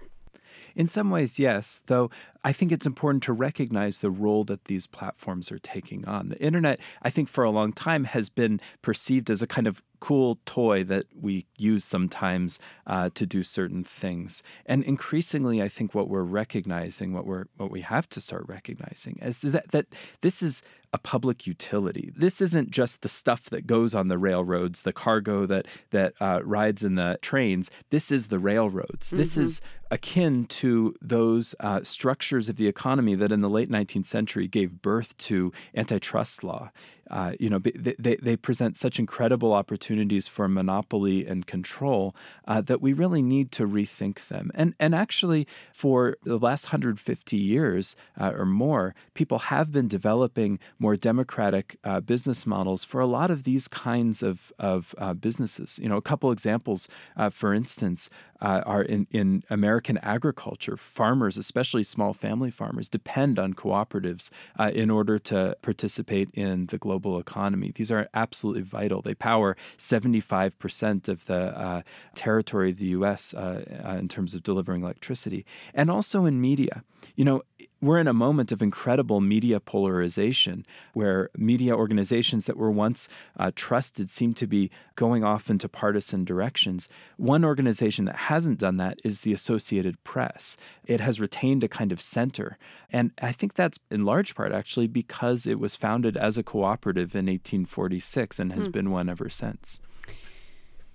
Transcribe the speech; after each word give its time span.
In 0.76 0.88
some 0.88 1.10
ways, 1.10 1.38
yes, 1.38 1.80
though 1.86 2.10
I 2.44 2.52
think 2.52 2.70
it's 2.70 2.86
important 2.86 3.22
to 3.24 3.32
recognize 3.32 4.00
the 4.00 4.10
role 4.10 4.44
that 4.44 4.66
these 4.66 4.86
platforms 4.86 5.50
are 5.50 5.58
taking 5.58 6.06
on. 6.06 6.28
The 6.28 6.40
internet, 6.40 6.80
I 7.02 7.08
think, 7.08 7.30
for 7.30 7.44
a 7.44 7.50
long 7.50 7.72
time 7.72 8.04
has 8.04 8.28
been 8.28 8.60
perceived 8.82 9.30
as 9.30 9.40
a 9.40 9.46
kind 9.46 9.66
of 9.66 9.82
cool 10.00 10.38
toy 10.46 10.84
that 10.84 11.06
we 11.18 11.46
use 11.56 11.84
sometimes 11.84 12.58
uh, 12.86 13.10
to 13.14 13.26
do 13.26 13.42
certain 13.42 13.84
things. 13.84 14.42
And 14.64 14.82
increasingly, 14.82 15.62
I 15.62 15.68
think 15.68 15.94
what 15.94 16.08
we're 16.08 16.22
recognizing, 16.22 17.12
what 17.12 17.26
we're 17.26 17.46
what 17.56 17.70
we 17.70 17.80
have 17.82 18.08
to 18.10 18.20
start 18.20 18.44
recognizing, 18.48 19.18
is 19.22 19.40
that 19.42 19.68
that 19.70 19.86
this 20.20 20.42
is 20.42 20.62
a 20.96 20.98
public 20.98 21.46
utility. 21.46 22.10
This 22.16 22.40
isn't 22.40 22.70
just 22.70 23.02
the 23.02 23.08
stuff 23.10 23.50
that 23.50 23.66
goes 23.66 23.94
on 23.94 24.08
the 24.08 24.16
railroads, 24.16 24.80
the 24.80 24.94
cargo 24.94 25.44
that 25.44 25.66
that 25.90 26.14
uh, 26.22 26.40
rides 26.42 26.82
in 26.82 26.94
the 26.94 27.18
trains. 27.20 27.70
This 27.90 28.10
is 28.10 28.28
the 28.28 28.38
railroads. 28.38 29.08
Mm-hmm. 29.08 29.18
This 29.18 29.36
is 29.36 29.60
akin 29.90 30.46
to 30.46 30.94
those 31.00 31.54
uh, 31.60 31.80
structures 31.82 32.48
of 32.48 32.56
the 32.56 32.66
economy 32.66 33.14
that 33.14 33.30
in 33.30 33.40
the 33.40 33.50
late 33.50 33.70
19th 33.70 34.06
century 34.06 34.48
gave 34.48 34.82
birth 34.82 35.16
to 35.18 35.52
antitrust 35.74 36.42
law. 36.42 36.70
Uh, 37.08 37.34
you 37.38 37.48
know, 37.48 37.60
they, 37.60 37.94
they, 37.98 38.16
they, 38.16 38.36
present 38.36 38.76
such 38.76 38.98
incredible 38.98 39.52
opportunities 39.52 40.26
for 40.26 40.48
monopoly 40.48 41.24
and 41.24 41.46
control 41.46 42.16
uh, 42.48 42.60
that 42.60 42.82
we 42.82 42.92
really 42.92 43.22
need 43.22 43.52
to 43.52 43.64
rethink 43.64 44.26
them. 44.26 44.50
And, 44.54 44.74
and 44.80 44.92
actually, 44.92 45.46
for 45.72 46.16
the 46.24 46.36
last 46.36 46.66
150 46.66 47.36
years 47.36 47.94
uh, 48.20 48.32
or 48.36 48.44
more, 48.44 48.92
people 49.14 49.38
have 49.38 49.70
been 49.70 49.86
developing 49.86 50.58
more 50.86 50.96
democratic 50.96 51.66
uh, 51.82 52.00
business 52.00 52.46
models 52.46 52.84
for 52.84 53.00
a 53.00 53.06
lot 53.18 53.28
of 53.30 53.42
these 53.42 53.66
kinds 53.68 54.22
of, 54.22 54.52
of 54.58 54.94
uh, 54.98 55.14
businesses. 55.14 55.80
You 55.82 55.88
know, 55.88 55.96
a 55.96 56.06
couple 56.10 56.30
examples, 56.30 56.88
for 57.30 57.52
instance, 57.52 58.08
uh, 58.40 58.62
are 58.66 58.82
in, 58.82 59.06
in 59.10 59.42
American 59.50 59.98
agriculture. 59.98 60.76
Farmers, 60.76 61.36
especially 61.36 61.82
small 61.82 62.12
family 62.12 62.50
farmers, 62.50 62.88
depend 62.88 63.38
on 63.38 63.54
cooperatives 63.54 64.30
uh, 64.58 64.70
in 64.74 64.90
order 64.90 65.18
to 65.18 65.56
participate 65.62 66.28
in 66.34 66.66
the 66.66 66.78
global 66.78 67.18
economy. 67.18 67.72
These 67.74 67.90
are 67.90 68.08
absolutely 68.14 68.62
vital. 68.62 69.02
They 69.02 69.14
power 69.14 69.56
75% 69.78 71.08
of 71.08 71.26
the 71.26 71.58
uh, 71.58 71.82
territory 72.14 72.70
of 72.70 72.78
the 72.78 72.86
U.S. 72.86 73.34
Uh, 73.34 73.64
uh, 73.84 73.96
in 73.96 74.08
terms 74.08 74.34
of 74.34 74.42
delivering 74.42 74.82
electricity. 74.82 75.44
And 75.74 75.90
also 75.90 76.24
in 76.24 76.40
media. 76.40 76.84
You 77.14 77.24
know, 77.24 77.42
we're 77.86 77.98
in 77.98 78.08
a 78.08 78.12
moment 78.12 78.52
of 78.52 78.62
incredible 78.62 79.20
media 79.20 79.60
polarization 79.60 80.66
where 80.92 81.30
media 81.36 81.74
organizations 81.74 82.46
that 82.46 82.56
were 82.56 82.70
once 82.70 83.08
uh, 83.38 83.50
trusted 83.54 84.10
seem 84.10 84.32
to 84.34 84.46
be 84.46 84.70
going 84.94 85.22
off 85.22 85.48
into 85.48 85.68
partisan 85.68 86.24
directions. 86.24 86.88
One 87.16 87.44
organization 87.44 88.06
that 88.06 88.16
hasn't 88.16 88.58
done 88.58 88.76
that 88.78 88.98
is 89.04 89.20
the 89.20 89.32
Associated 89.32 90.02
Press. 90.04 90.56
It 90.84 91.00
has 91.00 91.20
retained 91.20 91.62
a 91.64 91.68
kind 91.68 91.92
of 91.92 92.02
center. 92.02 92.58
And 92.90 93.12
I 93.20 93.32
think 93.32 93.54
that's 93.54 93.78
in 93.90 94.04
large 94.04 94.34
part 94.34 94.52
actually 94.52 94.86
because 94.86 95.46
it 95.46 95.58
was 95.58 95.76
founded 95.76 96.16
as 96.16 96.36
a 96.36 96.42
cooperative 96.42 97.14
in 97.14 97.26
1846 97.26 98.38
and 98.38 98.52
has 98.52 98.66
hmm. 98.66 98.70
been 98.72 98.90
one 98.90 99.08
ever 99.08 99.28
since. 99.28 99.80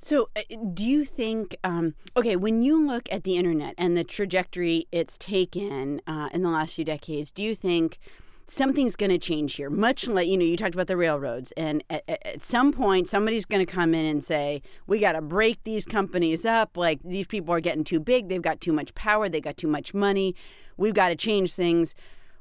So, 0.04 0.30
uh, 0.36 0.42
do 0.74 0.88
you 0.88 1.06
think, 1.06 1.56
um, 1.64 1.94
okay, 2.18 2.36
when 2.36 2.64
you 2.64 2.84
look 2.84 3.08
at 3.12 3.24
the 3.24 3.38
internet 3.38 3.76
and 3.78 3.96
the 3.96 4.04
trajectory 4.04 4.88
it's 4.92 5.16
taken 5.16 6.02
uh, 6.08 6.30
in 6.34 6.42
the 6.42 6.50
last 6.50 6.74
few 6.74 6.84
decades, 6.84 7.32
do 7.32 7.44
you 7.44 7.54
think 7.54 8.00
something's 8.48 8.96
going 8.96 9.12
to 9.12 9.20
change 9.20 9.54
here? 9.54 9.70
Much 9.70 10.08
like, 10.08 10.28
you 10.28 10.38
know, 10.38 10.44
you 10.44 10.58
talked 10.58 10.74
about 10.74 10.88
the 10.88 10.98
railroads, 10.98 11.52
and 11.52 11.84
at, 11.92 12.04
at 12.10 12.44
some 12.44 12.74
point, 12.74 13.10
somebody's 13.10 13.46
going 13.46 13.64
to 13.64 13.72
come 13.72 13.94
in 13.94 14.08
and 14.08 14.24
say, 14.24 14.64
we 14.88 14.98
got 14.98 15.12
to 15.12 15.22
break 15.22 15.64
these 15.66 15.86
companies 15.86 16.48
up. 16.48 16.76
Like, 16.76 17.00
these 17.04 17.28
people 17.28 17.54
are 17.54 17.60
getting 17.60 17.84
too 17.84 18.00
big, 18.00 18.28
they've 18.28 18.42
got 18.42 18.60
too 18.60 18.74
much 18.74 18.96
power, 18.96 19.30
They've 19.30 19.42
got 19.42 19.58
too 19.58 19.68
much 19.68 19.94
money, 19.94 20.36
we've 20.78 20.96
got 20.96 21.10
to 21.10 21.16
change 21.16 21.54
things. 21.54 21.94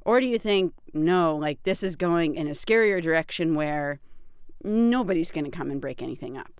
Or 0.06 0.18
do 0.18 0.26
you 0.26 0.38
think, 0.38 0.72
no, 0.94 1.36
like, 1.36 1.62
this 1.64 1.82
is 1.82 1.94
going 1.96 2.36
in 2.36 2.46
a 2.46 2.52
scarier 2.52 3.02
direction 3.02 3.54
where 3.54 4.00
nobody's 4.64 5.30
going 5.30 5.44
to 5.44 5.50
come 5.50 5.70
and 5.70 5.78
break 5.78 6.00
anything 6.00 6.38
up? 6.38 6.59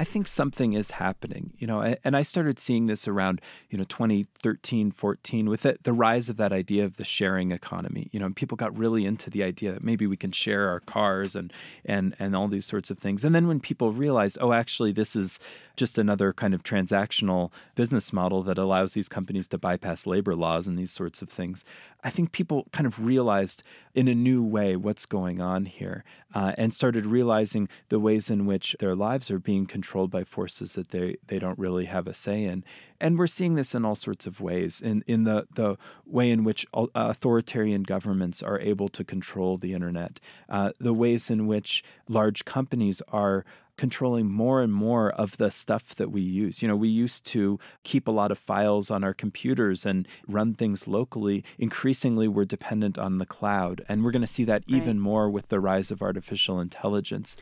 I 0.00 0.04
think 0.04 0.26
something 0.26 0.72
is 0.72 0.92
happening, 0.92 1.52
you 1.58 1.66
know, 1.66 1.94
and 2.02 2.16
I 2.16 2.22
started 2.22 2.58
seeing 2.58 2.86
this 2.86 3.06
around, 3.06 3.42
you 3.68 3.76
know, 3.76 3.84
2013, 3.84 4.92
14 4.92 5.50
with 5.50 5.60
the, 5.60 5.76
the 5.82 5.92
rise 5.92 6.30
of 6.30 6.38
that 6.38 6.54
idea 6.54 6.86
of 6.86 6.96
the 6.96 7.04
sharing 7.04 7.52
economy, 7.52 8.08
you 8.10 8.18
know, 8.18 8.24
and 8.24 8.34
people 8.34 8.56
got 8.56 8.74
really 8.78 9.04
into 9.04 9.28
the 9.28 9.42
idea 9.42 9.72
that 9.72 9.84
maybe 9.84 10.06
we 10.06 10.16
can 10.16 10.32
share 10.32 10.70
our 10.70 10.80
cars 10.80 11.36
and, 11.36 11.52
and, 11.84 12.16
and 12.18 12.34
all 12.34 12.48
these 12.48 12.64
sorts 12.64 12.88
of 12.88 12.98
things. 12.98 13.26
And 13.26 13.34
then 13.34 13.46
when 13.46 13.60
people 13.60 13.92
realized, 13.92 14.38
oh, 14.40 14.54
actually, 14.54 14.92
this 14.92 15.14
is 15.14 15.38
just 15.76 15.98
another 15.98 16.32
kind 16.32 16.54
of 16.54 16.62
transactional 16.62 17.52
business 17.74 18.10
model 18.10 18.42
that 18.44 18.56
allows 18.56 18.94
these 18.94 19.08
companies 19.08 19.48
to 19.48 19.58
bypass 19.58 20.06
labor 20.06 20.34
laws 20.34 20.66
and 20.66 20.78
these 20.78 20.90
sorts 20.90 21.20
of 21.20 21.28
things, 21.28 21.62
I 22.02 22.08
think 22.08 22.32
people 22.32 22.68
kind 22.72 22.86
of 22.86 23.04
realized 23.04 23.62
in 23.94 24.08
a 24.08 24.14
new 24.14 24.42
way 24.42 24.76
what's 24.76 25.04
going 25.04 25.42
on 25.42 25.66
here 25.66 26.04
uh, 26.34 26.52
and 26.56 26.72
started 26.72 27.04
realizing 27.04 27.68
the 27.90 27.98
ways 27.98 28.30
in 28.30 28.46
which 28.46 28.74
their 28.80 28.94
lives 28.94 29.30
are 29.30 29.38
being 29.38 29.66
controlled 29.66 29.89
by 30.10 30.24
forces 30.24 30.74
that 30.74 30.90
they, 30.90 31.16
they 31.26 31.38
don't 31.38 31.58
really 31.58 31.86
have 31.86 32.06
a 32.06 32.14
say 32.14 32.44
in. 32.44 32.64
And 33.00 33.18
we're 33.18 33.26
seeing 33.26 33.54
this 33.54 33.74
in 33.74 33.84
all 33.84 33.94
sorts 33.94 34.26
of 34.26 34.40
ways, 34.40 34.80
in, 34.80 35.02
in 35.06 35.24
the, 35.24 35.46
the 35.54 35.76
way 36.04 36.30
in 36.30 36.44
which 36.44 36.66
authoritarian 36.74 37.82
governments 37.82 38.42
are 38.42 38.60
able 38.60 38.88
to 38.90 39.04
control 39.04 39.56
the 39.56 39.72
internet, 39.72 40.20
uh, 40.48 40.72
the 40.78 40.94
ways 40.94 41.30
in 41.30 41.46
which 41.46 41.82
large 42.08 42.44
companies 42.44 43.02
are 43.08 43.44
controlling 43.80 44.28
more 44.28 44.60
and 44.60 44.74
more 44.74 45.10
of 45.12 45.38
the 45.38 45.50
stuff 45.50 45.94
that 45.94 46.10
we 46.10 46.20
use. 46.20 46.60
You 46.60 46.68
know, 46.68 46.76
we 46.76 46.90
used 46.90 47.24
to 47.26 47.58
keep 47.82 48.06
a 48.06 48.10
lot 48.10 48.30
of 48.30 48.38
files 48.38 48.90
on 48.90 49.02
our 49.02 49.14
computers 49.14 49.86
and 49.86 50.06
run 50.28 50.52
things 50.52 50.86
locally. 50.86 51.42
Increasingly, 51.58 52.28
we're 52.28 52.44
dependent 52.44 52.98
on 52.98 53.16
the 53.16 53.24
cloud. 53.24 53.82
And 53.88 54.04
we're 54.04 54.10
going 54.10 54.20
to 54.20 54.26
see 54.26 54.44
that 54.44 54.64
right. 54.68 54.76
even 54.76 55.00
more 55.00 55.30
with 55.30 55.48
the 55.48 55.60
rise 55.60 55.90
of 55.90 56.02
artificial 56.02 56.60
intelligence. 56.60 57.38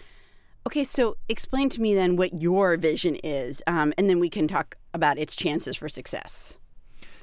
Okay, 0.69 0.85
so 0.85 1.17
explain 1.31 1.71
to 1.71 1.81
me 1.81 1.95
then 1.95 2.17
what 2.17 2.43
your 2.43 2.77
vision 2.77 3.17
is, 3.25 3.63
um, 3.67 3.95
and 3.97 4.11
then 4.11 4.21
we 4.21 4.29
can 4.29 4.47
talk 4.47 4.77
about 4.93 5.19
its 5.19 5.35
chances 5.35 5.79
for 5.79 5.89
success. 5.89 6.59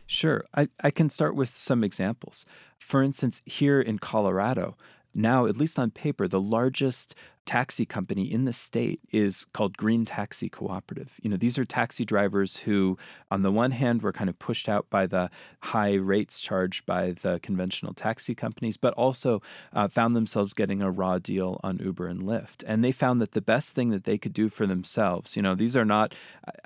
Sure. 0.08 0.46
I, 0.56 0.68
I 0.84 0.90
can 0.90 1.12
start 1.12 1.36
with 1.36 1.50
some 1.52 1.84
examples. 1.84 2.48
For 2.80 3.04
instance, 3.04 3.44
here 3.46 3.80
in 3.80 4.00
Colorado, 4.00 4.76
now, 5.14 5.46
at 5.46 5.58
least 5.58 5.78
on 5.78 5.92
paper, 5.92 6.28
the 6.28 6.42
largest 6.42 7.14
taxi 7.46 7.86
company 7.86 8.32
in 8.32 8.46
the 8.46 8.54
state 8.54 9.00
is 9.12 9.46
called 9.54 9.78
Green 9.78 10.06
Taxi 10.06 10.50
Cooperative. 10.50 11.12
You 11.22 11.30
know, 11.30 11.38
these 11.38 11.58
are 11.58 11.66
taxi 11.66 12.04
drivers 12.04 12.58
who, 12.58 12.98
on 13.30 13.44
the 13.44 13.52
one 13.52 13.72
hand, 13.72 14.02
were 14.02 14.12
kind 14.12 14.30
of 14.30 14.40
pushed 14.40 14.68
out 14.68 14.90
by 14.90 15.06
the 15.06 15.30
high 15.62 15.94
rates 15.94 16.40
charged 16.40 16.86
by 16.86 17.12
the 17.12 17.40
conventional 17.42 17.94
taxi 17.94 18.36
companies, 18.36 18.78
but 18.78 18.94
also 18.96 19.42
uh, 19.74 19.88
found 19.88 20.16
themselves 20.16 20.54
getting 20.54 20.82
a 20.82 20.92
raw 20.92 21.20
deal 21.20 21.60
on 21.64 21.78
Uber 21.78 22.08
and 22.08 22.24
Lyft. 22.24 22.64
And 22.66 22.84
they 22.84 22.92
found 22.92 23.22
that 23.22 23.34
the 23.34 23.42
best 23.42 23.74
thing 23.74 23.90
that 23.92 24.06
they 24.06 24.18
could 24.18 24.34
do 24.34 24.50
for 24.50 24.66
themselves, 24.66 25.36
you 25.36 25.42
know, 25.42 25.56
these 25.56 25.78
are 25.78 25.86
not 25.86 26.14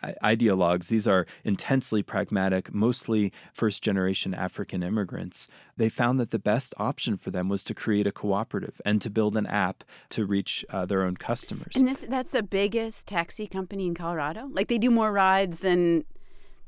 uh, 0.02 0.14
ideologues, 0.24 0.88
these 0.88 1.08
are 1.08 1.26
intensely 1.44 2.02
pragmatic, 2.02 2.74
mostly 2.74 3.34
first 3.54 3.84
generation 3.84 4.34
African 4.34 4.84
immigrants. 4.84 5.48
They 5.78 5.90
found 5.90 6.20
that 6.20 6.32
the 6.32 6.40
best 6.40 6.74
option 6.78 7.18
for 7.18 7.32
them 7.32 7.50
was 7.50 7.64
to 7.66 7.74
create 7.74 8.08
a 8.08 8.12
cooperative 8.12 8.82
and 8.86 9.02
to 9.02 9.10
build 9.10 9.36
an 9.38 9.46
app 9.46 9.84
to 10.10 10.26
reach 10.26 10.66
uh, 10.72 10.86
their 10.86 11.04
own 11.04 11.18
customers. 11.18 11.76
And 11.76 11.88
this, 11.88 12.06
that's 12.08 12.32
the 12.32 12.44
biggest 12.44 13.08
taxi 13.08 13.48
company 13.48 13.88
in 13.88 13.94
Colorado? 13.94 14.50
Like 14.52 14.68
they 14.68 14.78
do 14.78 14.92
more 14.92 15.12
rides 15.12 15.60
than 15.60 16.06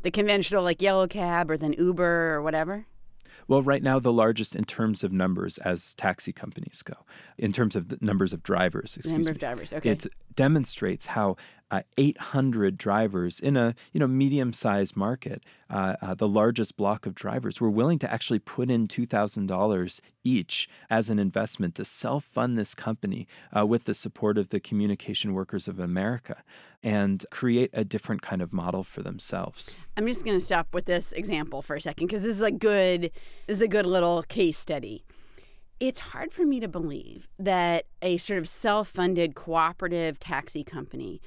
the 0.01 0.11
conventional 0.11 0.63
like 0.63 0.81
yellow 0.81 1.07
cab 1.07 1.51
or 1.51 1.57
than 1.57 1.73
Uber 1.73 2.35
or 2.35 2.41
whatever? 2.41 2.85
Well, 3.47 3.61
right 3.61 3.83
now, 3.83 3.99
the 3.99 4.13
largest 4.13 4.55
in 4.55 4.63
terms 4.63 5.03
of 5.03 5.11
numbers 5.11 5.57
as 5.57 5.93
taxi 5.95 6.31
companies 6.31 6.81
go, 6.81 6.95
in 7.37 7.51
terms 7.51 7.75
of 7.75 7.89
the 7.89 7.97
numbers 7.99 8.33
of 8.33 8.43
drivers. 8.43 8.95
Excuse 8.95 9.11
number 9.11 9.29
me. 9.29 9.31
of 9.31 9.39
drivers. 9.39 9.73
Okay. 9.73 9.89
It 9.89 10.05
demonstrates 10.35 11.07
how 11.07 11.35
uh, 11.71 11.81
800 11.97 12.77
drivers 12.77 13.39
in 13.39 13.57
a 13.57 13.73
you 13.93 13.99
know 13.99 14.07
medium-sized 14.07 14.95
market, 14.95 15.41
uh, 15.69 15.95
uh, 16.01 16.13
the 16.13 16.27
largest 16.27 16.75
block 16.75 17.05
of 17.05 17.15
drivers, 17.15 17.59
were 17.59 17.69
willing 17.69 17.97
to 17.99 18.11
actually 18.11 18.39
put 18.39 18.69
in 18.69 18.87
$2,000 18.87 20.01
each 20.23 20.69
as 20.89 21.09
an 21.09 21.17
investment 21.17 21.73
to 21.75 21.85
self-fund 21.85 22.57
this 22.57 22.75
company 22.75 23.27
uh, 23.57 23.65
with 23.65 23.85
the 23.85 23.93
support 23.93 24.37
of 24.37 24.49
the 24.49 24.59
Communication 24.59 25.33
Workers 25.33 25.67
of 25.67 25.79
America 25.79 26.43
and 26.83 27.25
create 27.31 27.69
a 27.73 27.85
different 27.85 28.21
kind 28.21 28.41
of 28.41 28.51
model 28.51 28.83
for 28.83 29.01
themselves. 29.01 29.77
I'm 29.95 30.07
just 30.07 30.25
going 30.25 30.37
to 30.37 30.45
stop 30.45 30.73
with 30.73 30.85
this 30.85 31.13
example 31.13 31.61
for 31.61 31.75
a 31.75 31.81
second 31.81 32.07
because 32.07 32.23
this 32.23 32.35
is 32.35 32.41
a 32.41 32.51
good 32.51 33.11
this 33.47 33.57
is 33.57 33.61
a 33.61 33.67
good 33.67 33.85
little 33.85 34.23
case 34.23 34.57
study 34.57 35.05
it's 35.79 35.99
hard 35.99 36.31
for 36.31 36.45
me 36.45 36.59
to 36.59 36.67
believe 36.67 37.27
that 37.39 37.85
a 38.03 38.17
sort 38.17 38.37
of 38.37 38.47
self 38.47 38.87
funded 38.87 39.33
cooperative 39.33 40.19
taxi 40.19 40.63
company 40.63 41.19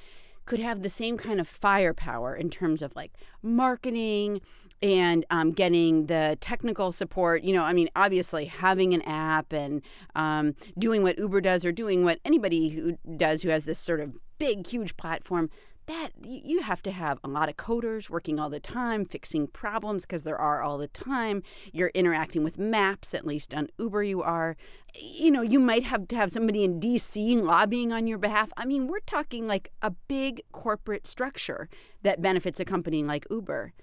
could 0.45 0.59
have 0.59 0.81
the 0.81 0.89
same 0.89 1.17
kind 1.17 1.39
of 1.39 1.47
firepower 1.47 2.35
in 2.35 2.49
terms 2.49 2.81
of 2.81 2.95
like 2.95 3.11
marketing 3.41 4.41
and 4.81 5.25
um, 5.29 5.51
getting 5.51 6.07
the 6.07 6.37
technical 6.41 6.91
support. 6.91 7.43
You 7.43 7.53
know, 7.53 7.63
I 7.63 7.73
mean, 7.73 7.89
obviously 7.95 8.45
having 8.45 8.93
an 8.93 9.01
app 9.03 9.51
and 9.53 9.81
um, 10.15 10.55
doing 10.77 11.01
what 11.01 11.17
Uber 11.17 11.41
does 11.41 11.65
or 11.65 11.71
doing 11.71 12.05
what 12.05 12.19
anybody 12.25 12.69
who 12.69 12.97
does 13.17 13.41
who 13.41 13.49
has 13.49 13.65
this 13.65 13.79
sort 13.79 13.99
of 13.99 14.13
big, 14.37 14.67
huge 14.67 14.97
platform 14.97 15.49
that 15.87 16.11
you 16.23 16.61
have 16.61 16.81
to 16.83 16.91
have 16.91 17.19
a 17.23 17.27
lot 17.27 17.49
of 17.49 17.57
coders 17.57 18.09
working 18.09 18.39
all 18.39 18.49
the 18.49 18.59
time 18.59 19.05
fixing 19.05 19.47
problems 19.47 20.03
because 20.03 20.23
there 20.23 20.37
are 20.37 20.61
all 20.61 20.77
the 20.77 20.87
time. 20.87 21.43
You're 21.71 21.91
interacting 21.93 22.43
with 22.43 22.57
maps 22.57 23.13
at 23.13 23.25
least 23.25 23.53
on 23.53 23.69
uber 23.77 24.03
you 24.03 24.21
are. 24.21 24.57
You 24.93 25.31
know 25.31 25.41
you 25.41 25.59
might 25.59 25.83
have 25.83 26.07
to 26.07 26.15
have 26.15 26.31
somebody 26.31 26.63
in 26.63 26.79
dc 26.79 27.41
lobbying 27.41 27.91
on 27.91 28.07
your 28.07 28.17
behalf. 28.17 28.51
I 28.57 28.65
mean 28.65 28.87
we're 28.87 28.99
talking 29.01 29.47
like 29.47 29.71
a 29.81 29.91
big 29.91 30.41
corporate 30.51 31.07
structure 31.07 31.69
that 32.01 32.21
benefits 32.21 32.59
a 32.59 32.65
company 32.65 33.03
like 33.03 33.25
uber. 33.29 33.73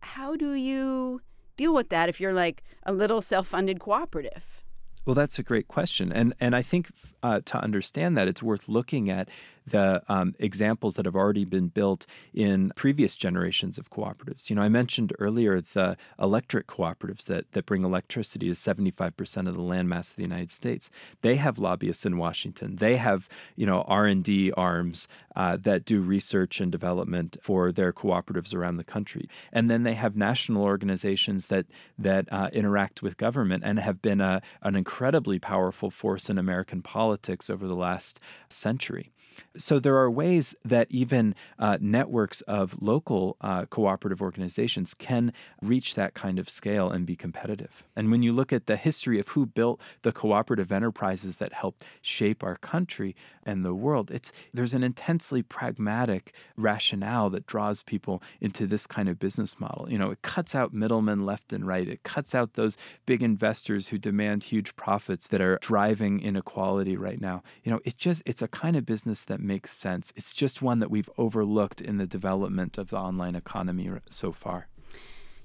How 0.00 0.36
do 0.36 0.52
you 0.54 1.20
deal 1.56 1.74
with 1.74 1.88
that 1.90 2.08
if 2.08 2.20
you're 2.20 2.32
like 2.32 2.62
a 2.84 2.92
little 2.92 3.22
self-funded 3.22 3.80
cooperative? 3.80 4.64
Well, 5.06 5.14
that's 5.14 5.38
a 5.38 5.42
great 5.42 5.68
question, 5.68 6.10
and 6.12 6.34
and 6.40 6.56
I 6.56 6.62
think 6.62 6.90
uh, 7.22 7.40
to 7.44 7.58
understand 7.58 8.16
that, 8.16 8.26
it's 8.26 8.42
worth 8.42 8.70
looking 8.70 9.10
at 9.10 9.28
the 9.66 10.02
um, 10.08 10.34
examples 10.38 10.96
that 10.96 11.06
have 11.06 11.16
already 11.16 11.44
been 11.44 11.68
built 11.68 12.06
in 12.32 12.72
previous 12.76 13.16
generations 13.16 13.78
of 13.78 13.90
cooperatives. 13.90 14.50
You 14.50 14.56
know, 14.56 14.62
I 14.62 14.68
mentioned 14.68 15.12
earlier 15.18 15.60
the 15.60 15.96
electric 16.20 16.66
cooperatives 16.66 17.24
that, 17.24 17.50
that 17.52 17.66
bring 17.66 17.84
electricity 17.84 18.48
to 18.48 18.54
75% 18.54 19.48
of 19.48 19.56
the 19.56 19.62
landmass 19.62 20.10
of 20.10 20.16
the 20.16 20.22
United 20.22 20.50
States. 20.50 20.90
They 21.22 21.36
have 21.36 21.58
lobbyists 21.58 22.04
in 22.04 22.18
Washington. 22.18 22.76
They 22.76 22.96
have, 22.96 23.28
you 23.56 23.66
know, 23.66 23.82
R&D 23.82 24.52
arms 24.52 25.08
uh, 25.36 25.56
that 25.62 25.84
do 25.84 26.00
research 26.00 26.60
and 26.60 26.70
development 26.70 27.36
for 27.40 27.72
their 27.72 27.92
cooperatives 27.92 28.54
around 28.54 28.76
the 28.76 28.84
country. 28.84 29.28
And 29.52 29.70
then 29.70 29.82
they 29.82 29.94
have 29.94 30.16
national 30.16 30.62
organizations 30.62 31.48
that, 31.48 31.66
that 31.98 32.26
uh, 32.30 32.50
interact 32.52 33.02
with 33.02 33.16
government 33.16 33.62
and 33.64 33.78
have 33.78 34.02
been 34.02 34.20
a, 34.20 34.42
an 34.62 34.76
incredibly 34.76 35.38
powerful 35.38 35.90
force 35.90 36.28
in 36.28 36.38
American 36.38 36.82
politics 36.82 37.48
over 37.48 37.66
the 37.66 37.74
last 37.74 38.20
century. 38.48 39.13
So 39.56 39.78
there 39.78 39.96
are 39.96 40.10
ways 40.10 40.54
that 40.64 40.86
even 40.90 41.34
uh, 41.58 41.78
networks 41.80 42.40
of 42.42 42.80
local 42.80 43.36
uh, 43.40 43.66
cooperative 43.66 44.20
organizations 44.20 44.94
can 44.94 45.32
reach 45.62 45.94
that 45.94 46.14
kind 46.14 46.38
of 46.38 46.50
scale 46.50 46.90
and 46.90 47.06
be 47.06 47.16
competitive. 47.16 47.84
And 47.96 48.10
when 48.10 48.22
you 48.22 48.32
look 48.32 48.52
at 48.52 48.66
the 48.66 48.76
history 48.76 49.18
of 49.20 49.28
who 49.28 49.46
built 49.46 49.80
the 50.02 50.12
cooperative 50.12 50.72
enterprises 50.72 51.38
that 51.38 51.52
helped 51.52 51.84
shape 52.02 52.42
our 52.42 52.56
country 52.56 53.14
and 53.44 53.64
the 53.64 53.74
world, 53.74 54.10
it's 54.10 54.32
there's 54.52 54.74
an 54.74 54.82
intensely 54.82 55.42
pragmatic 55.42 56.32
rationale 56.56 57.30
that 57.30 57.46
draws 57.46 57.82
people 57.82 58.22
into 58.40 58.66
this 58.66 58.86
kind 58.86 59.08
of 59.08 59.18
business 59.18 59.60
model. 59.60 59.86
You 59.90 59.98
know, 59.98 60.10
it 60.10 60.22
cuts 60.22 60.54
out 60.54 60.72
middlemen 60.72 61.24
left 61.24 61.52
and 61.52 61.66
right. 61.66 61.88
It 61.88 62.02
cuts 62.02 62.34
out 62.34 62.54
those 62.54 62.76
big 63.06 63.22
investors 63.22 63.88
who 63.88 63.98
demand 63.98 64.44
huge 64.44 64.76
profits 64.76 65.28
that 65.28 65.40
are 65.40 65.58
driving 65.60 66.20
inequality 66.20 66.96
right 66.96 67.20
now. 67.20 67.42
You 67.62 67.72
know, 67.72 67.80
it 67.84 67.96
just 67.98 68.22
it's 68.26 68.42
a 68.42 68.48
kind 68.48 68.76
of 68.76 68.86
business 68.86 69.23
that 69.26 69.40
makes 69.40 69.76
sense. 69.76 70.12
It's 70.16 70.32
just 70.32 70.62
one 70.62 70.78
that 70.80 70.90
we've 70.90 71.10
overlooked 71.18 71.80
in 71.80 71.98
the 71.98 72.06
development 72.06 72.78
of 72.78 72.90
the 72.90 72.96
online 72.96 73.34
economy 73.34 73.90
so 74.08 74.32
far. 74.32 74.68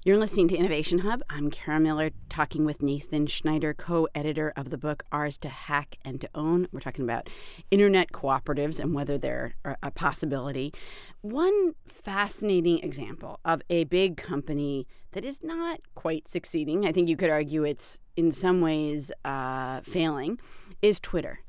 You're 0.02 0.16
listening 0.16 0.48
to 0.48 0.56
Innovation 0.56 1.00
Hub. 1.00 1.20
I'm 1.28 1.50
Kara 1.50 1.78
Miller 1.78 2.08
talking 2.30 2.64
with 2.64 2.80
Nathan 2.80 3.26
Schneider, 3.26 3.74
co 3.74 4.08
editor 4.14 4.50
of 4.56 4.70
the 4.70 4.78
book 4.78 5.02
Ours 5.12 5.36
to 5.36 5.50
Hack 5.50 5.98
and 6.02 6.18
to 6.22 6.28
Own. 6.34 6.68
We're 6.72 6.80
talking 6.80 7.04
about 7.04 7.28
internet 7.70 8.10
cooperatives 8.10 8.80
and 8.80 8.94
whether 8.94 9.18
they're 9.18 9.56
a 9.82 9.90
possibility. 9.90 10.72
One 11.20 11.74
fascinating 11.86 12.78
example 12.78 13.40
of 13.44 13.60
a 13.68 13.84
big 13.84 14.16
company 14.16 14.86
that 15.10 15.22
is 15.22 15.42
not 15.42 15.80
quite 15.94 16.28
succeeding, 16.28 16.86
I 16.86 16.92
think 16.92 17.10
you 17.10 17.16
could 17.18 17.28
argue 17.28 17.64
it's 17.64 17.98
in 18.16 18.32
some 18.32 18.62
ways 18.62 19.12
uh, 19.26 19.82
failing, 19.82 20.40
is 20.80 20.98
Twitter. 20.98 21.40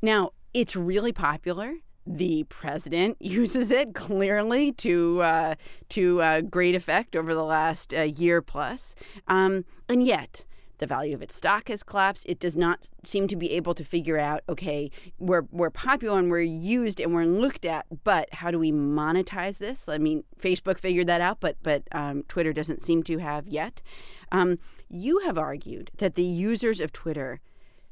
Now, 0.00 0.30
it's 0.54 0.76
really 0.76 1.12
popular 1.12 1.74
the 2.06 2.44
president 2.44 3.16
uses 3.20 3.70
it 3.70 3.94
clearly 3.94 4.72
to 4.72 5.20
uh, 5.20 5.54
to 5.90 6.22
uh, 6.22 6.40
great 6.40 6.74
effect 6.74 7.14
over 7.14 7.34
the 7.34 7.44
last 7.44 7.92
uh, 7.92 8.00
year 8.00 8.40
plus, 8.40 8.94
um, 9.26 9.64
and 9.88 10.06
yet 10.06 10.46
the 10.78 10.86
value 10.86 11.14
of 11.14 11.22
its 11.22 11.36
stock 11.36 11.68
has 11.68 11.82
collapsed. 11.82 12.24
It 12.28 12.38
does 12.38 12.56
not 12.56 12.88
seem 13.04 13.26
to 13.28 13.36
be 13.36 13.52
able 13.52 13.74
to 13.74 13.84
figure 13.84 14.18
out, 14.18 14.42
okay, 14.48 14.90
we're, 15.18 15.44
we're 15.50 15.70
popular 15.70 16.18
and 16.18 16.30
we're 16.30 16.40
used 16.40 17.00
and 17.00 17.14
we're 17.14 17.24
looked 17.24 17.64
at, 17.64 17.86
but 18.04 18.32
how 18.32 18.50
do 18.50 18.58
we 18.58 18.72
monetize 18.72 19.58
this? 19.58 19.88
I 19.88 19.98
mean, 19.98 20.24
Facebook 20.40 20.78
figured 20.78 21.06
that 21.08 21.20
out, 21.20 21.38
but, 21.40 21.56
but 21.62 21.82
um, 21.92 22.22
Twitter 22.24 22.52
doesn't 22.52 22.82
seem 22.82 23.02
to 23.04 23.18
have 23.18 23.46
yet. 23.46 23.82
Um, 24.30 24.58
you 24.88 25.20
have 25.20 25.36
argued 25.36 25.90
that 25.98 26.14
the 26.14 26.22
users 26.22 26.80
of 26.80 26.92
Twitter 26.92 27.40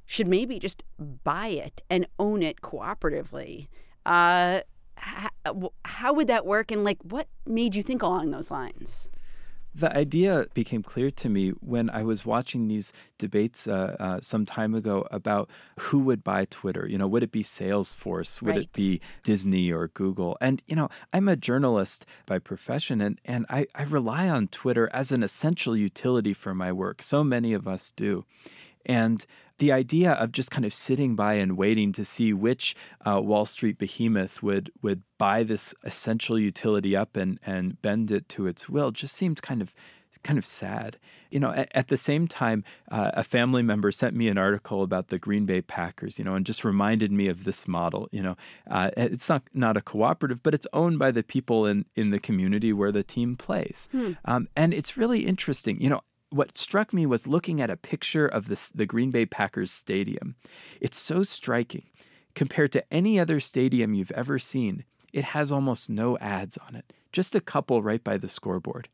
should 0.06 0.28
maybe 0.28 0.58
just 0.58 0.84
buy 0.98 1.48
it 1.48 1.82
and 1.90 2.06
own 2.18 2.42
it 2.42 2.60
cooperatively. 2.60 3.68
Uh, 4.04 4.60
how, 4.96 5.28
how 5.84 6.12
would 6.12 6.28
that 6.28 6.46
work? 6.46 6.70
And 6.70 6.84
like, 6.84 6.98
what 7.02 7.28
made 7.46 7.74
you 7.74 7.82
think 7.82 8.02
along 8.02 8.30
those 8.30 8.50
lines? 8.50 9.08
The 9.74 9.94
idea 9.94 10.46
became 10.54 10.82
clear 10.82 11.10
to 11.10 11.28
me 11.28 11.50
when 11.50 11.90
I 11.90 12.02
was 12.02 12.24
watching 12.24 12.66
these 12.66 12.94
debates 13.18 13.68
uh, 13.68 13.94
uh, 14.00 14.20
some 14.22 14.46
time 14.46 14.74
ago 14.74 15.06
about 15.10 15.50
who 15.80 15.98
would 15.98 16.24
buy 16.24 16.46
Twitter. 16.46 16.88
You 16.88 16.96
know, 16.96 17.06
would 17.06 17.22
it 17.22 17.30
be 17.30 17.42
Salesforce? 17.42 18.40
Would 18.40 18.56
right. 18.56 18.62
it 18.62 18.72
be 18.72 19.02
Disney 19.22 19.70
or 19.70 19.88
Google? 19.88 20.38
And, 20.40 20.62
you 20.66 20.76
know, 20.76 20.88
I'm 21.12 21.28
a 21.28 21.36
journalist 21.36 22.06
by 22.24 22.38
profession 22.38 23.02
and, 23.02 23.20
and 23.26 23.44
I, 23.50 23.66
I 23.74 23.82
rely 23.82 24.30
on 24.30 24.48
Twitter 24.48 24.88
as 24.94 25.12
an 25.12 25.22
essential 25.22 25.76
utility 25.76 26.32
for 26.32 26.54
my 26.54 26.72
work. 26.72 27.02
So 27.02 27.22
many 27.22 27.52
of 27.52 27.68
us 27.68 27.92
do. 27.94 28.24
And 28.86 29.26
the 29.58 29.72
idea 29.72 30.12
of 30.12 30.32
just 30.32 30.50
kind 30.50 30.64
of 30.64 30.74
sitting 30.74 31.16
by 31.16 31.34
and 31.34 31.56
waiting 31.56 31.92
to 31.92 32.04
see 32.04 32.32
which 32.32 32.74
uh, 33.04 33.20
Wall 33.20 33.46
Street 33.46 33.78
behemoth 33.78 34.42
would 34.42 34.70
would 34.82 35.02
buy 35.18 35.42
this 35.42 35.74
essential 35.84 36.38
utility 36.38 36.94
up 36.94 37.16
and 37.16 37.38
and 37.44 37.80
bend 37.82 38.10
it 38.10 38.28
to 38.30 38.46
its 38.46 38.68
will 38.68 38.90
just 38.90 39.14
seemed 39.14 39.42
kind 39.42 39.62
of 39.62 39.74
kind 40.22 40.38
of 40.38 40.46
sad. 40.46 40.98
You 41.30 41.40
know, 41.40 41.50
at, 41.50 41.70
at 41.74 41.88
the 41.88 41.96
same 41.96 42.28
time, 42.28 42.64
uh, 42.90 43.10
a 43.14 43.24
family 43.24 43.62
member 43.62 43.90
sent 43.92 44.14
me 44.14 44.28
an 44.28 44.38
article 44.38 44.82
about 44.82 45.08
the 45.08 45.18
Green 45.18 45.44
Bay 45.44 45.60
Packers, 45.60 46.18
you 46.18 46.24
know, 46.24 46.34
and 46.34 46.46
just 46.46 46.64
reminded 46.64 47.12
me 47.12 47.28
of 47.28 47.44
this 47.44 47.66
model. 47.66 48.08
You 48.12 48.22
know, 48.22 48.36
uh, 48.70 48.90
it's 48.96 49.28
not 49.28 49.42
not 49.52 49.76
a 49.76 49.82
cooperative, 49.82 50.42
but 50.42 50.54
it's 50.54 50.66
owned 50.72 50.98
by 50.98 51.10
the 51.10 51.22
people 51.22 51.66
in 51.66 51.84
in 51.94 52.10
the 52.10 52.20
community 52.20 52.72
where 52.72 52.92
the 52.92 53.02
team 53.02 53.36
plays, 53.36 53.88
hmm. 53.92 54.12
um, 54.24 54.48
and 54.56 54.72
it's 54.74 54.96
really 54.96 55.26
interesting. 55.26 55.80
You 55.80 55.90
know, 55.90 56.00
what 56.30 56.58
struck 56.58 56.92
me 56.92 57.06
was 57.06 57.26
looking 57.26 57.60
at 57.60 57.70
a 57.70 57.76
picture 57.76 58.26
of 58.26 58.48
this, 58.48 58.70
the 58.70 58.86
Green 58.86 59.10
Bay 59.10 59.26
Packers 59.26 59.70
stadium. 59.70 60.36
It's 60.80 60.98
so 60.98 61.22
striking. 61.22 61.84
compared 62.36 62.70
to 62.70 62.84
any 62.92 63.18
other 63.18 63.40
stadium 63.40 63.94
you've 63.94 64.12
ever 64.12 64.38
seen, 64.38 64.84
it 65.12 65.24
has 65.24 65.50
almost 65.50 65.90
no 65.90 66.16
ads 66.18 66.56
on 66.68 66.76
it, 66.76 66.92
just 67.10 67.34
a 67.34 67.40
couple 67.40 67.82
right 67.82 68.04
by 68.04 68.16
the 68.18 68.28
scoreboard. 68.28 68.88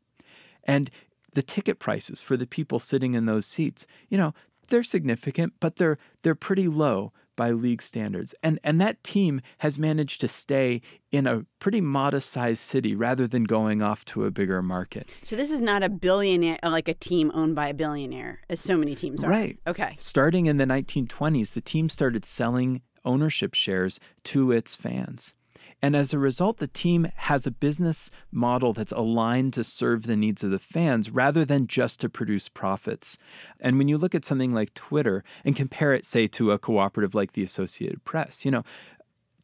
And 0.63 0.89
the 1.33 1.43
ticket 1.43 1.77
prices 1.77 2.21
for 2.21 2.37
the 2.37 2.47
people 2.47 2.79
sitting 2.79 3.13
in 3.13 3.25
those 3.25 3.45
seats, 3.45 3.85
you 4.09 4.17
know, 4.17 4.33
they're 4.69 4.83
significant, 4.83 5.53
but 5.59 5.75
they're 5.75 5.97
they're 6.23 6.35
pretty 6.35 6.67
low 6.69 7.11
by 7.35 7.51
league 7.51 7.81
standards. 7.81 8.33
And 8.43 8.59
and 8.63 8.79
that 8.81 9.03
team 9.03 9.41
has 9.59 9.77
managed 9.77 10.21
to 10.21 10.27
stay 10.27 10.81
in 11.11 11.27
a 11.27 11.45
pretty 11.59 11.81
modest 11.81 12.31
sized 12.31 12.61
city 12.61 12.95
rather 12.95 13.27
than 13.27 13.43
going 13.43 13.81
off 13.81 14.05
to 14.05 14.25
a 14.25 14.31
bigger 14.31 14.61
market. 14.61 15.09
So 15.23 15.35
this 15.35 15.51
is 15.51 15.61
not 15.61 15.83
a 15.83 15.89
billionaire 15.89 16.59
like 16.63 16.87
a 16.87 16.93
team 16.93 17.31
owned 17.33 17.55
by 17.55 17.67
a 17.67 17.73
billionaire 17.73 18.41
as 18.49 18.59
so 18.59 18.77
many 18.77 18.95
teams 18.95 19.23
are. 19.23 19.29
Right. 19.29 19.59
Okay. 19.67 19.95
Starting 19.99 20.45
in 20.45 20.57
the 20.57 20.65
1920s, 20.65 21.53
the 21.53 21.61
team 21.61 21.89
started 21.89 22.25
selling 22.25 22.81
ownership 23.05 23.53
shares 23.53 23.99
to 24.23 24.51
its 24.51 24.75
fans. 24.75 25.35
And 25.83 25.97
as 25.97 26.13
a 26.13 26.17
result, 26.17 26.59
the 26.59 26.67
team 26.67 27.11
has 27.15 27.45
a 27.45 27.51
business 27.51 28.09
model 28.31 28.71
that's 28.71 28.93
aligned 28.93 29.51
to 29.55 29.65
serve 29.65 30.03
the 30.03 30.15
needs 30.15 30.41
of 30.41 30.49
the 30.49 30.57
fans 30.57 31.09
rather 31.09 31.43
than 31.43 31.67
just 31.67 31.99
to 31.99 32.09
produce 32.09 32.47
profits. 32.47 33.17
And 33.59 33.77
when 33.77 33.89
you 33.89 33.97
look 33.97 34.15
at 34.15 34.23
something 34.23 34.53
like 34.53 34.73
Twitter 34.75 35.25
and 35.43 35.57
compare 35.57 35.93
it, 35.93 36.05
say, 36.05 36.25
to 36.27 36.51
a 36.51 36.57
cooperative 36.57 37.13
like 37.13 37.33
the 37.33 37.43
Associated 37.43 38.05
Press, 38.05 38.45
you 38.45 38.51
know, 38.51 38.63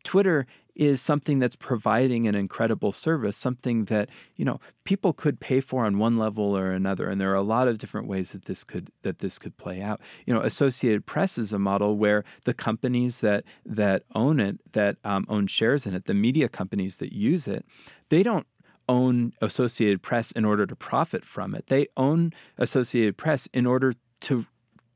Twitter 0.03 0.45
is 0.75 1.01
something 1.01 1.39
that's 1.39 1.57
providing 1.57 2.25
an 2.25 2.35
incredible 2.35 2.93
service, 2.93 3.35
something 3.35 3.83
that, 3.85 4.09
you 4.37 4.45
know, 4.45 4.61
people 4.85 5.11
could 5.11 5.39
pay 5.41 5.59
for 5.59 5.85
on 5.85 5.97
one 5.97 6.17
level 6.17 6.57
or 6.57 6.71
another. 6.71 7.09
And 7.09 7.19
there 7.19 7.31
are 7.31 7.35
a 7.35 7.41
lot 7.41 7.67
of 7.67 7.77
different 7.77 8.07
ways 8.07 8.31
that 8.31 8.45
this 8.45 8.63
could 8.63 8.89
that 9.01 9.19
this 9.19 9.37
could 9.37 9.57
play 9.57 9.81
out. 9.81 9.99
You 10.25 10.33
know, 10.33 10.41
Associated 10.41 11.05
Press 11.05 11.37
is 11.37 11.51
a 11.51 11.59
model 11.59 11.97
where 11.97 12.23
the 12.45 12.53
companies 12.53 13.19
that 13.19 13.43
that 13.65 14.03
own 14.15 14.39
it, 14.39 14.59
that 14.71 14.95
um, 15.03 15.25
own 15.27 15.47
shares 15.47 15.85
in 15.85 15.93
it, 15.93 16.05
the 16.05 16.13
media 16.13 16.47
companies 16.47 16.97
that 16.97 17.11
use 17.11 17.45
it, 17.45 17.65
they 18.07 18.23
don't 18.23 18.47
own 18.87 19.33
Associated 19.41 20.01
Press 20.01 20.31
in 20.31 20.45
order 20.45 20.65
to 20.65 20.75
profit 20.75 21.25
from 21.25 21.53
it. 21.53 21.67
They 21.67 21.87
own 21.97 22.31
Associated 22.57 23.17
Press 23.17 23.49
in 23.53 23.65
order 23.65 23.95
to 24.21 24.45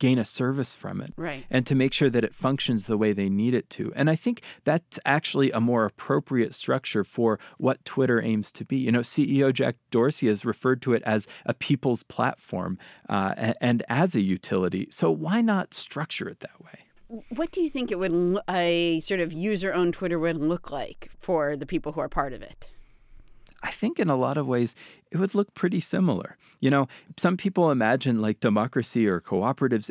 gain 0.04 0.20
a 0.20 0.26
service 0.26 0.76
from 0.76 1.00
it 1.00 1.14
right. 1.16 1.46
and 1.50 1.66
to 1.66 1.74
make 1.74 1.94
sure 1.94 2.10
that 2.10 2.26
it 2.26 2.36
functions 2.36 2.88
the 2.88 2.98
way 2.98 3.14
they 3.14 3.30
need 3.30 3.54
it 3.54 3.70
to. 3.70 3.90
And 3.96 4.10
I 4.10 4.18
think 4.18 4.42
that's 4.66 5.00
actually 5.06 5.50
a 5.52 5.62
more 5.62 5.86
appropriate 5.86 6.54
structure 6.54 7.06
for 7.06 7.40
what 7.58 7.86
Twitter 7.86 8.22
aims 8.22 8.52
to 8.52 8.66
be. 8.66 8.76
You 8.76 8.92
know, 8.92 9.00
CEO 9.00 9.54
Jack 9.54 9.78
Dorsey 9.92 10.28
has 10.28 10.44
referred 10.44 10.82
to 10.82 10.92
it 10.92 11.04
as 11.06 11.26
a 11.46 11.54
people's 11.54 12.04
platform 12.04 12.78
uh, 13.08 13.34
and, 13.38 13.56
and 13.62 13.84
as 13.88 14.14
a 14.14 14.20
utility. 14.20 14.90
So 14.92 15.10
why 15.10 15.40
not 15.40 15.74
structure 15.74 16.28
it 16.28 16.42
that 16.42 16.62
way? 16.62 17.24
What 17.30 17.52
do 17.52 17.62
you 17.62 17.70
think 17.70 17.90
it 17.90 17.98
would 17.98 18.40
a 18.50 19.00
sort 19.00 19.22
of 19.22 19.32
user-owned 19.32 19.94
Twitter 19.94 20.20
would 20.20 20.36
look 20.36 20.70
like 20.70 21.12
for 21.18 21.56
the 21.56 21.66
people 21.66 21.94
who 21.94 22.02
are 22.02 22.10
part 22.10 22.34
of 22.34 22.42
it? 22.42 22.72
I 23.64 23.72
think 23.72 24.00
in 24.00 24.10
a 24.10 24.16
lot 24.16 24.38
of 24.38 24.46
ways 24.46 24.76
it 25.10 25.18
would 25.18 25.34
look 25.34 25.54
pretty 25.54 25.80
similar. 25.80 26.38
You 26.60 26.70
know, 26.70 26.88
some 27.18 27.38
people 27.38 27.72
imagine 27.72 28.22
like 28.22 28.40
democracy 28.40 29.08
or 29.08 29.22
cooperatives 29.22 29.90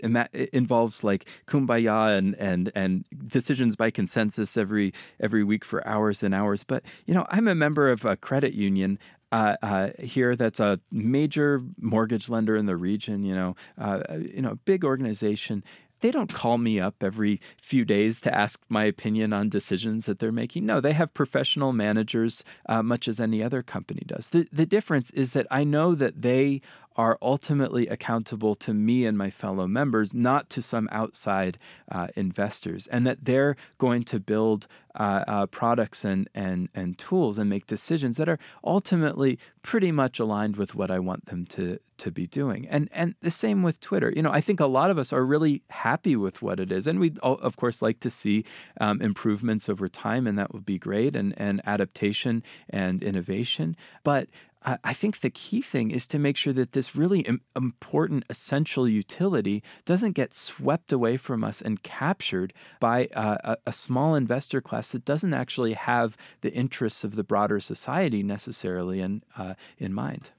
involves 0.53 1.03
like 1.03 1.27
kumbaya 1.47 2.17
and 2.17 2.35
and 2.37 2.71
and 2.75 3.05
decisions 3.27 3.75
by 3.75 3.91
consensus 3.91 4.57
every 4.57 4.93
every 5.19 5.43
week 5.43 5.65
for 5.65 5.87
hours 5.87 6.23
and 6.23 6.35
hours. 6.35 6.65
But 6.65 6.85
you 7.07 7.15
know, 7.15 7.27
I'm 7.31 7.49
a 7.49 7.55
member 7.55 7.91
of 7.91 8.05
a 8.05 8.17
credit 8.17 8.53
union. 8.53 8.99
Uh, 9.33 9.57
uh, 9.63 9.89
here, 9.99 10.37
that's 10.37 10.61
a 10.61 10.79
major 10.91 11.63
mortgage 11.81 12.29
lender 12.29 12.55
in 12.55 12.67
the 12.67 12.77
region. 12.77 13.25
You 13.25 13.35
know, 13.35 13.57
uh, 13.79 14.03
you 14.19 14.43
know, 14.43 14.59
big 14.67 14.85
organization, 14.85 15.65
they 16.03 16.11
don't 16.11 16.33
call 16.33 16.59
me 16.59 16.79
up 16.79 17.03
every 17.03 17.41
few 17.61 17.85
days 17.85 18.21
to 18.21 18.35
ask 18.35 18.61
my 18.69 18.85
opinion 18.85 19.33
on 19.33 19.49
decisions 19.49 20.07
that 20.07 20.19
they're 20.19 20.31
making. 20.31 20.67
No, 20.67 20.81
they 20.81 20.93
have 20.93 21.15
professional 21.15 21.73
managers, 21.73 22.45
uh, 22.69 22.83
much 22.83 23.09
as 23.09 23.19
any 23.19 23.43
other 23.43 23.63
company 23.63 24.03
does. 24.07 24.31
The, 24.31 24.47
the 24.53 24.67
difference 24.67 25.11
is 25.13 25.33
that 25.33 25.47
I 25.51 25.65
know 25.65 25.95
that 25.95 26.23
they 26.23 26.61
are 26.97 27.19
ultimately 27.23 27.87
accountable 27.87 28.55
to 28.55 28.75
me 28.75 29.07
and 29.07 29.17
my 29.17 29.31
fellow 29.31 29.67
members, 29.67 30.15
not 30.15 30.51
to 30.51 30.63
some 30.63 30.89
outside 30.93 31.59
uh, 31.91 32.09
investors, 32.17 32.87
and 32.89 33.07
that 33.07 33.25
they're 33.25 33.57
going 33.79 34.03
to 34.05 34.21
build 34.21 34.67
uh, 34.95 35.25
uh, 35.27 35.47
products 35.47 36.05
and, 36.05 36.29
and, 36.35 36.69
and 36.75 36.99
tools 36.99 37.39
and 37.39 37.49
make 37.49 37.67
decisions 37.67 38.19
that 38.19 38.29
are 38.29 38.39
ultimately 38.63 39.39
pretty 39.63 39.91
much 39.91 40.19
aligned 40.19 40.57
with 40.57 40.75
what 40.75 40.91
I 40.91 40.99
want 40.99 41.27
them 41.27 41.47
to, 41.47 41.79
to 41.97 42.11
be 42.11 42.27
doing. 42.27 42.69
And, 42.69 42.91
and 42.93 43.15
the 43.23 43.31
same 43.31 43.63
with 43.63 43.81
Twitter. 43.81 44.13
You 44.15 44.23
know, 44.23 44.33
I 44.33 44.43
think 44.43 44.61
a 44.61 44.67
lot 44.67 44.91
of 44.91 44.99
us 44.99 45.13
are 45.13 45.25
really 45.25 45.63
happy 45.71 46.15
with 46.15 46.43
what 46.43 46.61
it 46.61 46.71
is, 46.71 46.87
and 46.87 47.01
we 47.01 47.15
of 47.23 47.57
course 47.57 47.81
like 47.81 48.01
to 48.01 48.11
see 48.11 48.45
um, 48.81 49.01
improvements 49.01 49.69
over 49.69 49.89
time, 49.89 50.27
and 50.27 50.39
that 50.39 50.53
would 50.53 50.67
be 50.67 50.79
great, 50.79 51.17
and, 51.17 51.33
and 51.39 51.63
adaptation 51.65 52.43
and 52.69 53.03
innovation. 53.03 53.77
But 54.05 54.29
I 54.65 54.93
think 54.93 55.21
the 55.21 55.31
key 55.31 55.61
thing 55.61 55.91
is 55.91 56.07
to 56.09 56.19
make 56.19 56.37
sure 56.37 56.53
that 56.53 56.73
this 56.73 56.95
really 56.95 57.27
important, 57.57 58.25
essential 58.31 58.89
utility 58.89 59.63
doesn't 59.85 60.13
get 60.13 60.33
swept 60.35 60.93
away 60.93 61.17
from 61.17 61.43
us 61.43 61.61
and 61.61 61.83
captured 61.83 62.53
by 62.79 63.09
a, 63.13 63.57
a, 63.67 63.73
small 63.73 64.15
investor 64.15 64.61
class 64.61 64.93
that 64.93 65.05
doesn't 65.05 65.35
actually 65.35 65.73
have 65.73 66.17
the 66.43 66.53
interests 66.53 67.03
of 67.03 67.17
the 67.17 67.25
broader 67.25 67.59
society 67.59 68.23
necessarily 68.23 69.01
in, 69.01 69.25
uh, 69.37 69.55
in 69.79 69.93
mind. 69.93 70.31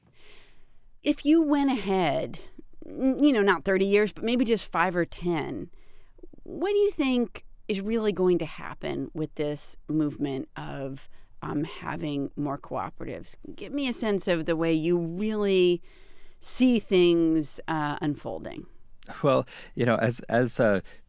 If 1.03 1.25
you 1.25 1.41
went 1.41 1.71
ahead, 1.71 2.39
you 2.85 3.33
know, 3.33 3.41
not 3.41 3.65
30 3.65 3.85
years, 3.85 4.13
but 4.13 4.23
maybe 4.23 4.45
just 4.45 4.71
five 4.71 4.95
or 4.95 5.05
10, 5.05 5.69
what 6.43 6.69
do 6.69 6.77
you 6.77 6.91
think 6.91 7.45
is 7.67 7.81
really 7.81 8.13
going 8.13 8.37
to 8.37 8.45
happen 8.45 9.11
with 9.13 9.35
this 9.35 9.75
movement 9.89 10.47
of? 10.55 11.09
Um, 11.43 11.65
having 11.65 12.31
more 12.37 12.57
cooperatives. 12.57 13.35
Give 13.55 13.73
me 13.73 13.87
a 13.87 13.93
sense 13.93 14.27
of 14.27 14.45
the 14.45 14.55
way 14.55 14.71
you 14.73 14.97
really 14.97 15.81
see 16.39 16.79
things 16.79 17.59
uh, 17.67 17.97
unfolding. 18.01 18.65
Well, 19.21 19.45
you 19.75 19.85
know, 19.85 19.95
as 19.95 20.21
as 20.29 20.59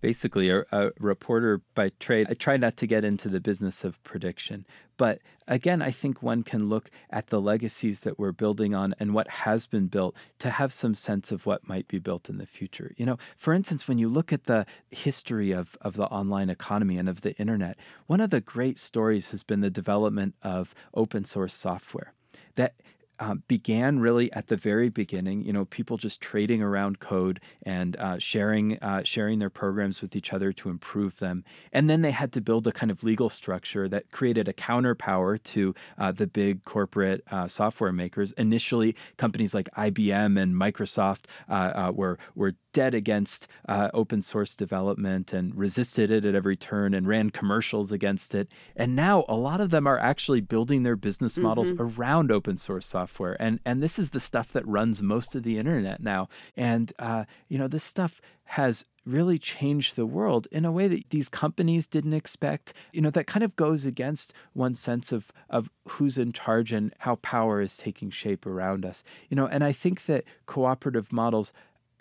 basically 0.00 0.50
a, 0.50 0.64
a, 0.72 0.90
reporter 0.98 1.60
by 1.74 1.90
trade, 2.00 2.26
I 2.28 2.34
try 2.34 2.56
not 2.56 2.76
to 2.78 2.86
get 2.86 3.04
into 3.04 3.28
the 3.28 3.40
business 3.40 3.84
of 3.84 4.02
prediction. 4.02 4.66
But 4.96 5.20
again, 5.46 5.80
I 5.80 5.90
think 5.90 6.22
one 6.22 6.42
can 6.42 6.68
look 6.68 6.90
at 7.10 7.28
the 7.28 7.40
legacies 7.40 8.00
that 8.00 8.18
we're 8.18 8.32
building 8.32 8.74
on 8.74 8.94
and 8.98 9.14
what 9.14 9.28
has 9.28 9.66
been 9.66 9.86
built 9.86 10.14
to 10.40 10.50
have 10.50 10.72
some 10.72 10.94
sense 10.94 11.32
of 11.32 11.46
what 11.46 11.68
might 11.68 11.88
be 11.88 11.98
built 11.98 12.28
in 12.28 12.38
the 12.38 12.46
future. 12.46 12.92
You 12.96 13.06
know, 13.06 13.18
for 13.36 13.54
instance, 13.54 13.88
when 13.88 13.98
you 13.98 14.08
look 14.08 14.32
at 14.32 14.44
the 14.44 14.66
history 14.90 15.52
of, 15.52 15.76
of 15.80 15.94
the 15.94 16.06
online 16.06 16.50
economy 16.50 16.98
and 16.98 17.08
of 17.08 17.22
the 17.22 17.36
internet, 17.36 17.76
one 18.06 18.20
of 18.20 18.30
the 18.30 18.40
great 18.40 18.78
stories 18.78 19.30
has 19.30 19.42
been 19.42 19.60
the 19.60 19.70
development 19.70 20.34
of 20.42 20.74
open 20.94 21.24
source 21.24 21.54
software 21.54 22.12
that 22.56 22.74
um, 23.21 23.42
began 23.49 24.00
really 24.00 24.33
at 24.33 24.49
the 24.49 24.56
very 24.56 24.88
beginning. 24.88 25.42
You 25.42 25.52
know, 25.52 25.64
people 25.64 25.97
just 25.97 26.21
trading 26.21 26.62
around 26.62 27.00
code 27.00 27.40
and 27.62 27.97
uh, 27.97 28.18
sharing 28.18 28.78
uh, 28.78 29.02
sharing 29.04 29.38
their 29.38 29.50
programs 29.50 30.02
with 30.02 30.16
each 30.16 30.33
other 30.33 30.52
to 30.52 30.68
improve 30.68 31.18
them, 31.18 31.44
and 31.73 31.88
then 31.88 32.02
they 32.02 32.11
had 32.11 32.33
to 32.33 32.40
build 32.40 32.66
a 32.66 32.73
kind 32.73 32.90
of 32.90 33.02
legal 33.02 33.28
structure 33.28 33.88
that 33.88 34.11
created 34.11 34.49
a 34.49 34.52
counterpower 34.52 35.38
to 35.38 35.75
uh, 35.99 36.12
the 36.12 36.26
big 36.26 36.64
corporate 36.64 37.23
uh, 37.30 37.49
software 37.49 37.92
makers. 37.92 38.33
Initially, 38.33 38.94
companies 39.16 39.54
like 39.54 39.68
IBM 39.76 40.40
and 40.40 40.54
Microsoft 40.54 41.25
uh, 41.49 41.52
uh, 41.52 41.92
were 41.94 42.18
were 42.35 42.54
dead 42.75 42.95
against 42.95 43.49
open 43.69 44.21
source 44.21 44.54
development 44.54 45.33
and 45.33 45.57
resisted 45.57 46.11
it 46.11 46.26
at 46.26 46.35
every 46.35 46.57
turn 46.57 46.93
and 46.93 47.09
ran 47.09 47.31
commercials 47.31 47.90
against 47.90 48.35
it. 48.35 48.49
And 48.76 48.95
now 48.95 49.25
a 49.28 49.37
lot 49.37 49.62
of 49.62 49.71
them 49.71 49.87
are 49.87 49.99
actually 49.99 50.43
building 50.43 50.83
their 50.83 50.97
business 50.97 51.38
models 51.38 51.73
mm-hmm. 51.73 52.00
around 52.00 52.31
open 52.31 52.59
source 52.59 52.87
software 52.87 53.14
software, 53.14 53.37
and 53.40 53.61
and 53.64 53.83
this 53.83 53.99
is 53.99 54.11
the 54.11 54.21
stuff 54.21 54.52
that 54.52 54.66
runs 54.66 55.02
most 55.02 55.35
of 55.35 55.43
the 55.43 55.59
internet 55.59 56.02
now. 56.02 56.28
And 56.57 56.93
uh, 56.99 57.25
you 57.49 57.59
know, 57.59 57.69
this 57.69 57.85
stuff 57.85 58.21
has 58.45 58.85
really 59.07 59.38
changed 59.38 59.97
the 59.97 60.07
world 60.07 60.49
in 60.50 60.64
a 60.64 60.73
way 60.73 60.88
that 60.88 61.11
these 61.11 61.28
companies 61.28 61.87
didn't 61.87 62.14
expect. 62.14 62.73
You 62.93 63.02
know, 63.02 63.11
that 63.11 63.26
kind 63.26 63.45
of 63.45 63.54
goes 63.57 63.85
against 63.85 64.33
one's 64.54 64.81
sense 64.81 65.12
of 65.12 65.33
of 65.50 65.71
who's 65.88 66.19
in 66.19 66.33
charge 66.33 66.73
and 66.73 66.93
how 66.99 67.16
power 67.16 67.61
is 67.61 67.76
taking 67.76 68.11
shape 68.11 68.47
around 68.47 68.85
us. 68.85 69.02
You 69.28 69.37
know, 69.37 69.47
and 69.47 69.62
I 69.62 69.73
think 69.73 70.04
that 70.07 70.25
cooperative 70.47 71.12
models, 71.12 71.52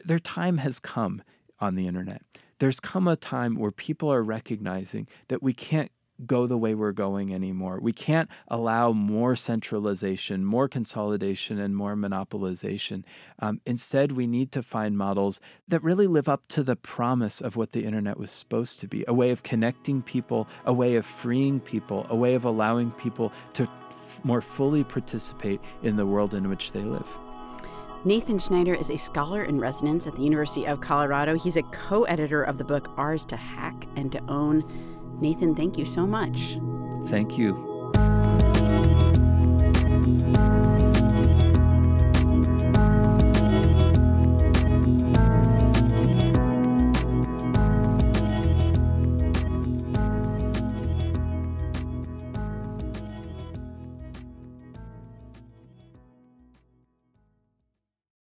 their 0.03 0.19
time 0.19 0.57
has 0.57 0.79
come 0.79 1.21
on 1.59 1.75
the 1.75 1.87
internet. 1.87 2.21
There's 2.59 2.79
come 2.79 3.07
a 3.07 3.15
time 3.15 3.55
where 3.55 3.71
people 3.71 4.11
are 4.11 4.23
recognizing 4.23 5.07
that 5.27 5.43
we 5.43 5.53
can't 5.53 5.91
go 6.25 6.47
the 6.47 6.57
way 6.57 6.75
we're 6.75 6.91
going 6.91 7.33
anymore. 7.33 7.79
We 7.81 7.91
can't 7.91 8.29
allow 8.47 8.91
more 8.91 9.35
centralization, 9.35 10.45
more 10.45 10.67
consolidation, 10.67 11.59
and 11.59 11.75
more 11.75 11.95
monopolization. 11.95 13.03
Um, 13.39 13.61
instead, 13.65 14.11
we 14.11 14.27
need 14.27 14.51
to 14.53 14.63
find 14.63 14.97
models 14.97 15.39
that 15.67 15.83
really 15.83 16.07
live 16.07 16.29
up 16.29 16.43
to 16.49 16.63
the 16.63 16.75
promise 16.75 17.41
of 17.41 17.55
what 17.55 17.71
the 17.71 17.83
internet 17.83 18.17
was 18.17 18.31
supposed 18.31 18.79
to 18.81 18.87
be 18.87 19.03
a 19.07 19.13
way 19.13 19.31
of 19.31 19.43
connecting 19.43 20.01
people, 20.01 20.47
a 20.65 20.73
way 20.73 20.95
of 20.95 21.05
freeing 21.05 21.59
people, 21.59 22.05
a 22.09 22.15
way 22.15 22.35
of 22.35 22.45
allowing 22.45 22.91
people 22.91 23.33
to 23.53 23.63
f- 23.63 24.19
more 24.23 24.41
fully 24.41 24.83
participate 24.83 25.59
in 25.81 25.97
the 25.97 26.05
world 26.05 26.33
in 26.33 26.47
which 26.47 26.71
they 26.71 26.83
live. 26.83 27.07
Nathan 28.05 28.37
Schneider 28.37 28.73
is 28.73 28.89
a 28.89 28.97
scholar 28.97 29.43
in 29.43 29.59
residence 29.59 30.07
at 30.07 30.15
the 30.15 30.23
University 30.23 30.65
of 30.65 30.81
Colorado. 30.81 31.35
He's 31.35 31.55
a 31.55 31.63
co 31.63 32.03
editor 32.03 32.43
of 32.43 32.57
the 32.57 32.65
book 32.65 32.91
Ours 32.97 33.25
to 33.27 33.37
Hack 33.37 33.87
and 33.95 34.11
to 34.11 34.21
Own 34.27 34.63
Nathan, 35.21 35.55
thank 35.55 35.77
you 35.77 35.85
so 35.85 36.05
much. 36.05 36.57
Thank 37.07 37.37
you. 37.37 37.72